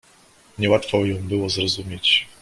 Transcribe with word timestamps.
"Nie 0.59 0.69
łatwo 0.69 1.05
ją 1.05 1.15
było 1.27 1.49
zrozumieć." 1.49 2.27